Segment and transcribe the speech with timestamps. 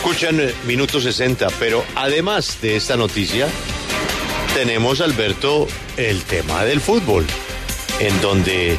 [0.00, 3.46] Escuchan eh, Minuto 60, pero además de esta noticia,
[4.54, 7.26] tenemos, Alberto, el tema del fútbol,
[7.98, 8.78] en donde,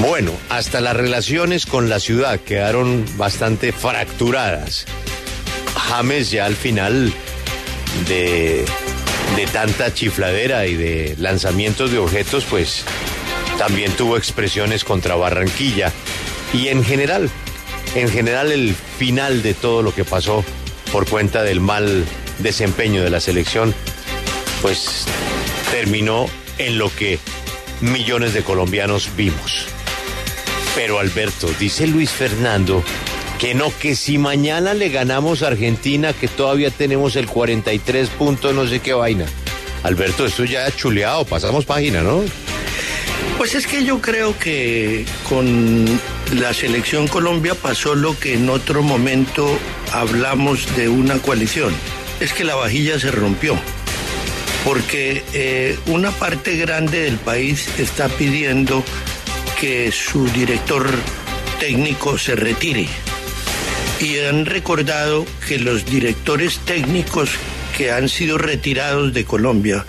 [0.00, 4.84] bueno, hasta las relaciones con la ciudad quedaron bastante fracturadas.
[5.76, 7.12] James ya al final
[8.08, 8.64] de,
[9.36, 12.82] de tanta chifladera y de lanzamientos de objetos, pues
[13.58, 15.92] también tuvo expresiones contra Barranquilla.
[16.52, 17.30] Y en general,
[17.94, 20.44] en general el final de todo lo que pasó
[20.92, 22.04] por cuenta del mal
[22.38, 23.74] desempeño de la selección,
[24.62, 25.04] pues
[25.70, 26.26] terminó
[26.58, 27.18] en lo que
[27.80, 29.66] millones de colombianos vimos.
[30.74, 32.82] Pero Alberto, dice Luis Fernando,
[33.38, 38.54] que no, que si mañana le ganamos a Argentina, que todavía tenemos el 43 puntos,
[38.54, 39.26] no sé qué vaina.
[39.82, 42.22] Alberto, esto ya chuleado, pasamos página, ¿no?
[43.36, 46.00] Pues es que yo creo que con
[46.32, 49.58] la selección Colombia pasó lo que en otro momento
[49.92, 51.72] hablamos de una coalición.
[52.20, 53.58] Es que la vajilla se rompió.
[54.64, 58.84] Porque eh, una parte grande del país está pidiendo
[59.60, 60.88] que su director
[61.60, 62.88] técnico se retire.
[64.00, 67.30] Y han recordado que los directores técnicos
[67.76, 69.84] que han sido retirados de Colombia,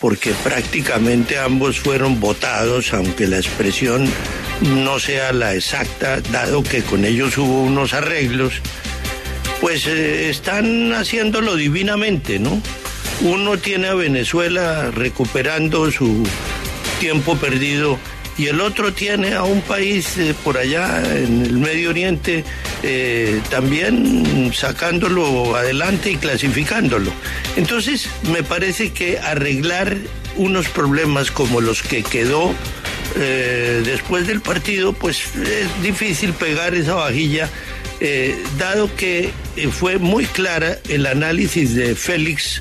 [0.00, 4.08] porque prácticamente ambos fueron votados, aunque la expresión
[4.60, 8.54] no sea la exacta, dado que con ellos hubo unos arreglos,
[9.60, 12.60] pues eh, están haciéndolo divinamente, ¿no?
[13.22, 16.26] Uno tiene a Venezuela recuperando su
[17.00, 17.98] tiempo perdido
[18.36, 22.44] y el otro tiene a un país eh, por allá en el Medio Oriente
[22.82, 27.12] eh, también sacándolo adelante y clasificándolo.
[27.56, 29.96] Entonces, me parece que arreglar
[30.36, 32.52] unos problemas como los que quedó
[33.16, 37.48] eh, después del partido, pues es difícil pegar esa vajilla,
[38.00, 42.60] eh, dado que eh, fue muy clara el análisis de Félix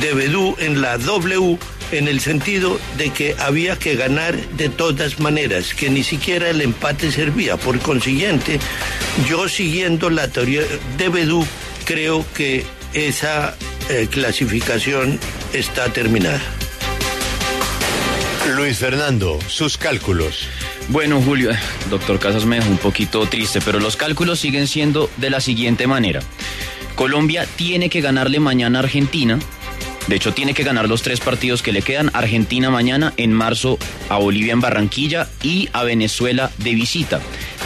[0.00, 1.58] de Bedú en la W
[1.90, 6.60] en el sentido de que había que ganar de todas maneras, que ni siquiera el
[6.60, 7.56] empate servía.
[7.56, 8.60] Por consiguiente,
[9.28, 10.62] yo siguiendo la teoría
[10.96, 11.44] de Bedú,
[11.84, 12.64] creo que
[12.94, 13.56] esa
[14.12, 15.18] clasificación
[15.52, 16.59] está terminada.
[18.48, 20.48] Luis Fernando, sus cálculos.
[20.88, 21.50] Bueno, Julio,
[21.90, 25.86] doctor Casas me dejó un poquito triste, pero los cálculos siguen siendo de la siguiente
[25.86, 26.20] manera.
[26.94, 29.38] Colombia tiene que ganarle mañana a Argentina.
[30.06, 32.10] De hecho, tiene que ganar los tres partidos que le quedan.
[32.14, 37.20] Argentina mañana, en marzo a Bolivia en Barranquilla y a Venezuela de visita.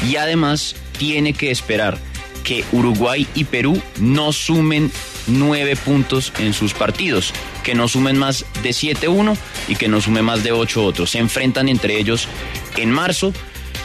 [0.08, 1.98] Y además tiene que esperar
[2.42, 4.90] que Uruguay y Perú no sumen
[5.26, 9.36] nueve puntos en sus partidos, que no sumen más de 7-1
[9.68, 11.10] y que no sumen más de 8 otros.
[11.10, 12.28] Se enfrentan entre ellos
[12.76, 13.32] en marzo.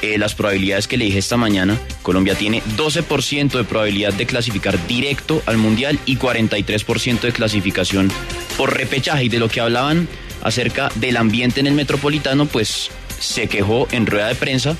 [0.01, 4.87] Eh, las probabilidades que le dije esta mañana, Colombia tiene 12% de probabilidad de clasificar
[4.87, 8.09] directo al Mundial y 43% de clasificación
[8.57, 9.25] por repechaje.
[9.25, 10.07] Y de lo que hablaban
[10.41, 14.77] acerca del ambiente en el Metropolitano, pues se quejó en rueda de prensa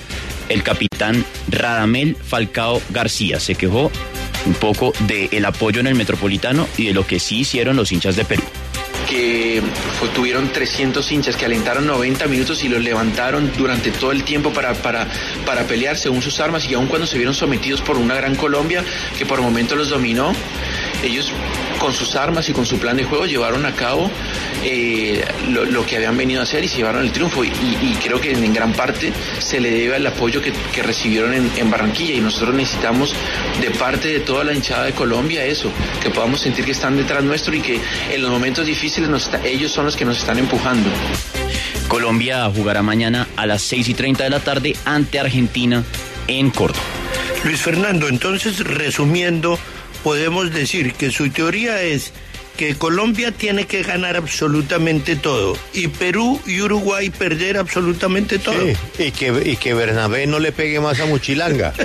[0.48, 3.40] el capitán Radamel Falcao García.
[3.40, 3.92] Se quejó
[4.46, 8.16] un poco del apoyo en el Metropolitano y de lo que sí hicieron los hinchas
[8.16, 8.44] de Perú.
[9.08, 9.62] Que
[10.14, 14.76] tuvieron 300 hinchas que alentaron 90 minutos y los levantaron durante todo el tiempo para,
[14.76, 15.08] para,
[15.46, 18.84] para pelear según sus armas y aun cuando se vieron sometidos por una gran Colombia
[19.18, 20.34] que por momento los dominó,
[21.04, 21.32] ellos
[21.80, 24.12] con sus armas y con su plan de juego llevaron a cabo
[24.64, 27.44] eh, lo, lo, que habían venido a hacer y se llevaron el triunfo.
[27.44, 31.34] Y, y creo que en gran parte se le debe al apoyo que, que recibieron
[31.34, 32.16] en, en, Barranquilla.
[32.16, 33.14] Y nosotros necesitamos
[33.62, 37.24] de parte de toda la hinchada de Colombia eso, que podamos sentir que están detrás
[37.24, 37.80] nuestro y que
[38.12, 40.90] en los momentos difíciles nos está, ellos son los que nos están empujando.
[41.88, 45.84] Colombia jugará mañana a las 6 y 30 de la tarde ante Argentina
[46.28, 46.84] en Córdoba.
[47.44, 49.58] Luis Fernando, entonces resumiendo,
[50.04, 52.12] podemos decir que su teoría es
[52.58, 58.58] que Colombia tiene que ganar absolutamente todo y Perú y Uruguay perder absolutamente todo.
[58.98, 61.74] Sí, y, que, y que Bernabé no le pegue más a Muchilanga.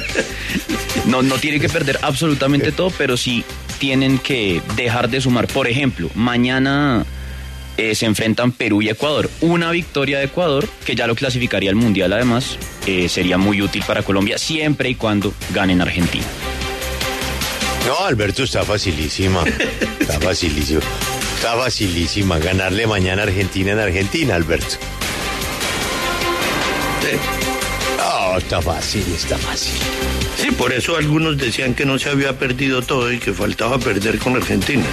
[1.07, 3.45] No, no tiene que perder absolutamente todo, pero sí
[3.79, 5.47] tienen que dejar de sumar.
[5.49, 7.05] Por ejemplo, mañana
[7.77, 9.29] eh, se enfrentan Perú y Ecuador.
[9.43, 13.83] Una victoria de Ecuador, que ya lo clasificaría al Mundial además, eh, sería muy útil
[13.87, 16.25] para Colombia siempre y cuando ganen Argentina.
[17.87, 19.45] No, Alberto, está facilísima.
[20.01, 20.81] Está facilísimo.
[21.37, 24.77] Está facilísima ganarle mañana a Argentina en Argentina, Alberto.
[27.99, 29.79] No, está fácil, está fácil.
[30.37, 34.19] Sí, por eso algunos decían que no se había perdido todo y que faltaba perder
[34.19, 34.85] con Argentina.